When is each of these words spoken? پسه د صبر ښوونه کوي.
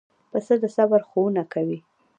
پسه 0.31 0.53
د 0.61 0.63
صبر 0.75 1.01
ښوونه 1.09 1.43
کوي. 1.53 1.79